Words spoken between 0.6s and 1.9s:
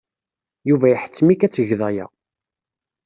Yuba iḥettem-ik ad tgeḍ